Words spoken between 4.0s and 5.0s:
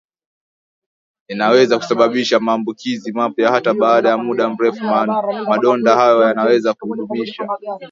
ya muda mrefu